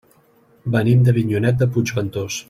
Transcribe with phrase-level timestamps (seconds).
[0.75, 2.39] Venim d'Avinyonet de Puigventós.